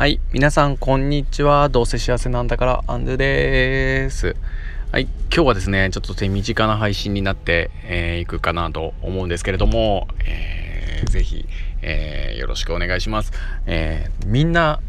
[0.00, 0.18] はい。
[0.32, 1.68] 皆さん、こんにちは。
[1.68, 4.34] どうせ幸せなんだから、アンドゥです。
[4.90, 5.02] はい。
[5.02, 11.44] 今日はですね、ちょっと手短な配信になってい、えー、くかなと思うんですけれども、えー、ぜひ、
[11.82, 13.32] えー、よろしくお願いします。
[13.66, 14.80] えー、みんな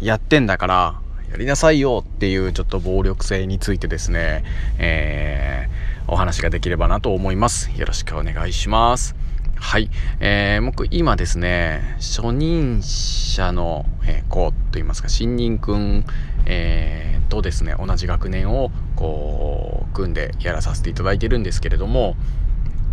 [0.00, 1.00] やってんだから、
[1.32, 4.44] やりなさいよっていうちょっと暴力性についてですね、
[4.78, 5.68] え、
[6.06, 7.72] お話ができればなと思います。
[7.76, 9.16] よろしくお願いします。
[9.62, 9.90] はい。
[10.20, 16.04] えー、僕、今ですね、初任者の、えー、子といいますか、新任くん、
[16.46, 22.16] えー、とですね、同じ学年を、こう、組んでやらさせていただいてるんですけれども、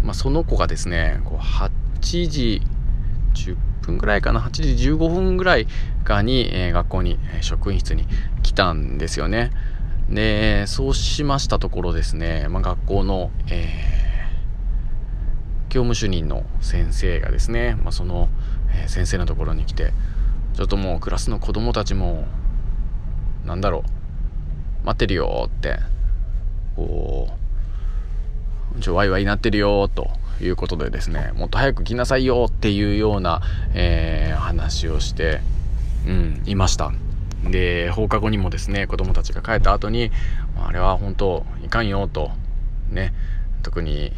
[0.04, 1.72] まあ、その子がですね、こう8
[2.30, 2.62] 時
[3.34, 5.68] 10分ぐらいかな、8時15分ぐらい
[6.04, 8.06] かに、えー、学校に、え職員室に
[8.44, 9.52] 来たんですよね。
[10.10, 13.97] で、そうしましたところですね、まあ、学校の、えー
[15.78, 18.30] 教務主任の先生がですね、まあ、その、
[18.84, 19.94] え、先生のところに来て
[20.56, 22.26] ちょっともうクラスの子供たちも
[23.46, 23.84] なんだろ
[24.84, 25.78] う待ってるよって
[26.76, 27.30] こ
[28.76, 30.10] うちょワイワイなってるよと
[30.42, 33.44] いうことでですねもっと早く来なさいよっていうような、
[33.76, 35.42] えー、話をして、
[36.08, 36.92] うん、いました。
[37.52, 40.10] で放課後にもですね子供たちが帰った後に
[40.60, 42.32] あれは本当いかんよと
[42.90, 43.14] ね
[43.62, 44.12] 特に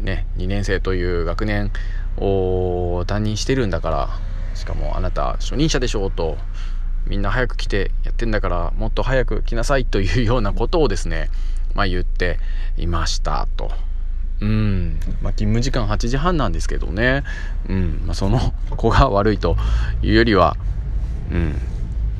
[0.00, 1.70] ね2年生という学年
[2.18, 4.08] を担任してるんだから
[4.54, 6.36] しかもあなた初任者でしょうと
[7.06, 11.30] みんな早く来てやってんだからもっと早く来なさいというようなことをですね
[11.74, 12.38] まあ言って
[12.76, 13.70] いましたと。
[14.40, 17.24] うん、まあ、勤務時間8時半なんですけどね、
[17.68, 18.02] うん。
[18.06, 19.56] まあ、その子が悪いと
[20.02, 20.56] いうよりは、
[21.30, 21.54] うん、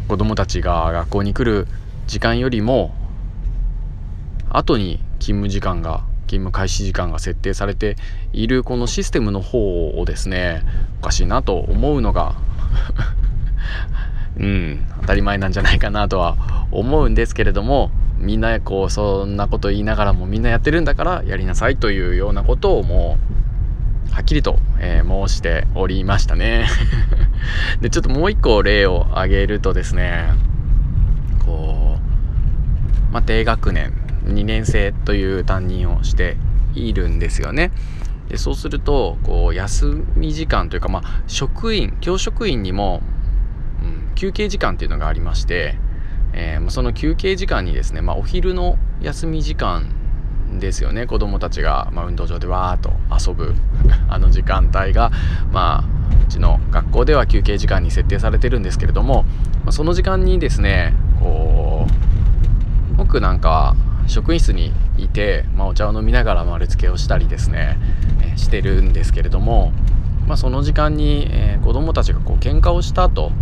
[0.07, 1.67] 子供たちが学校に来る
[2.07, 2.95] 時間よりも
[4.51, 7.97] 後に勤務時間が勤務開始時間が設定されて
[8.33, 10.63] いるこのシステムの方をですね
[11.01, 12.37] おかしいなと思うのが
[14.39, 16.37] うん当たり前なんじゃないかなとは
[16.71, 23.19] 思うんですけれどもみんなこうそんなこと言いながらもみんなやってるんだからやりなさいというようなことをも
[24.09, 26.67] うはっきりと、えー、申しておりましたね。
[27.81, 30.27] でちょっともう一個例を挙げるとですね
[31.45, 31.97] こ
[33.11, 33.93] うまあ低学年
[34.31, 36.37] 2年生という担任をして
[36.75, 37.73] いるんですよね。
[38.29, 43.03] でそうするとこう休み時間というか、まあ、職員教職員にも、
[43.83, 45.75] うん、休憩時間っていうのがありまして、
[46.33, 49.93] えー、その休憩時間にですね、まあ、お昼の休み時間
[50.59, 52.93] ですよね子供たちが、まあ、運動場でわーっと
[53.31, 53.55] 遊ぶ
[54.09, 55.11] あの時間帯が、
[55.53, 55.85] まあ、
[56.25, 59.25] うちの学校では休憩時間に設定されてるんですけれども、
[59.65, 61.87] まあ、その時間にですねこ
[62.93, 63.75] う僕なんか
[64.11, 67.79] 職員室にいて、まあ、お茶を飲みながら丸付けをしたりですね、
[68.35, 69.73] え、してるんですけれども、
[70.27, 73.33] まあ、その時間に、えー、子供たちがこう喧嘩をした後、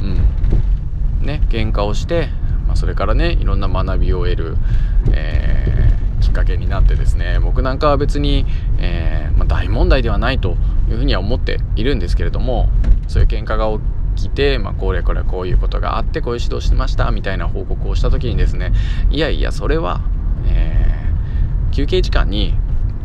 [0.00, 1.26] うん。
[1.26, 2.28] ね喧嘩をして、
[2.66, 4.56] まあ、それからねいろんな学びを得る、
[5.12, 8.44] えー、きっかけになってですね僕なんかは別に、
[8.78, 10.56] えーまあ、大問題ではないと
[10.88, 12.68] いうふうには思っているんですけれども
[13.08, 18.72] そういう喧嘩が起き来て、まあ、これこれこういうことがあってこういう指導してましたみたいな報告をした時にですね
[19.10, 20.02] いやいやそれは
[20.46, 22.54] えー、休憩時間に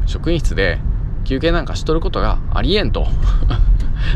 [0.06, 0.80] 職員室で
[1.26, 3.08] 休憩なんかしとることがありえんと。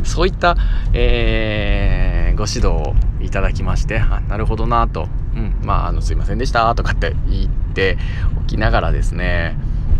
[0.03, 0.56] そういった、
[0.94, 7.97] えー、ご指導をいただきましてあなるほどなと、うん、まああのすいませんでしたとかって言って
[8.40, 9.57] おきながらですね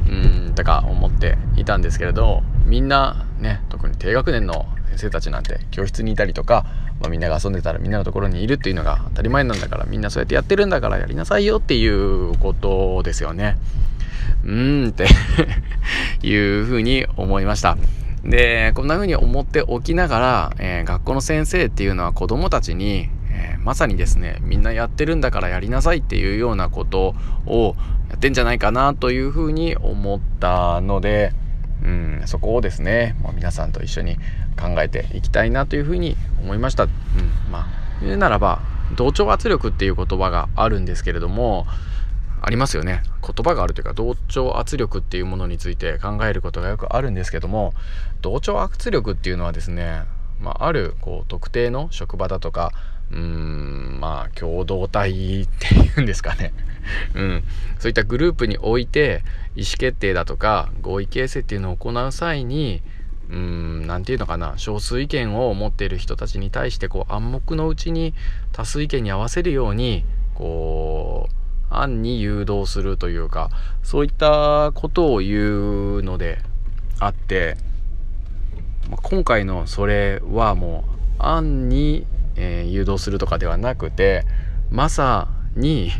[0.08, 6.66] うんとか思っていたんですけれどみんなね特に低学年の先生たちなんて教室にいたりとか、
[7.00, 13.58] まあ、みんなが遊んでたらみんなのところにいるっていうのが当たり前なんだからみんなそうやってやってるんだからやりなさいよっていうことですよね。
[14.44, 15.08] うーんって
[16.26, 17.78] いうふうに思いました。
[18.24, 27.16] でこんな風に思っておきながら、えー、学校の先生っていうのは子どもたちに、えー、まさにですねみんなやってるんだからやりなさいっていうようなこと
[27.48, 27.76] を
[28.10, 31.34] やってんじゃないかなというふうに思ったので、
[31.84, 34.18] うん、そこをですね、まあ、皆さんと一緒に
[34.60, 36.84] 考えていきたいなというふうに思いました。
[36.84, 36.90] うん、
[37.52, 37.68] まあ
[38.02, 38.62] 言うならば
[38.96, 41.66] 同調圧力っていう言葉があるんですけれども
[42.42, 47.74] ありますよね言葉があるというか同調圧力っていうものについて考えることがよくあるんですけども
[48.22, 50.04] 同調圧力っていうのはですね、
[50.40, 52.72] まあ、あるこう特定の職場だとか
[53.12, 56.54] うーんまあ共同体っていうんですかね。
[57.14, 57.44] うん、
[57.80, 59.24] そういったグループにおいて
[59.56, 62.82] 意思決定だとか合意形成っていうのを行う際に
[63.30, 64.54] うん何て言うのかな。
[64.58, 68.14] 少数意見を持っている人たちに対してこう暗黙のうちに
[68.52, 70.04] 多数意見に合わせるように
[70.34, 73.50] こう案に誘導するというか
[73.84, 76.40] そういったことを言うので
[77.00, 77.56] あって
[78.90, 80.84] ま今回のそれはも
[81.20, 82.06] う案に、
[82.42, 84.26] えー、誘導するとかではなくて
[84.72, 85.92] まさに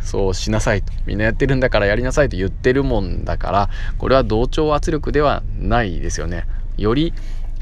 [0.00, 6.46] そうしなさいとみんなやってるんだからやりなさいと言ってるもんだからこれは同調圧力ではないですよね。
[6.76, 7.12] より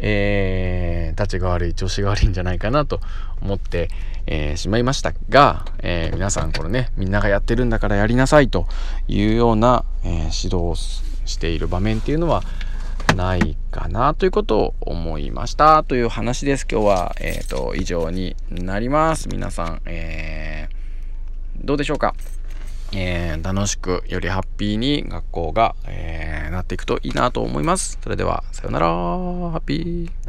[0.03, 3.01] えー、立ちが悪い調子が悪いんじゃないかなと
[3.43, 3.91] 思って、
[4.27, 8.67] えー、しまいましたが、えー、皆さんこれねみんながやってるんだからやりなさいと
[9.09, 12.43] いうような、え指導をしている場面っていうのは
[13.15, 16.67] ないかなということを思いましたという話です。
[16.71, 19.29] 今日は、えーと、以上になります。
[19.29, 22.15] 皆さん、えー、どうでしょうか？
[22.93, 27.99] えー、楽しくよりハッピーに学校が、えー、なっていくといいなと思います。
[28.03, 28.87] それではさようなら。
[28.89, 28.93] ハ
[29.59, 30.11] ッピー。